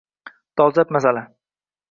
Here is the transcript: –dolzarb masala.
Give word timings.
–dolzarb 0.61 0.95
masala. 0.99 1.25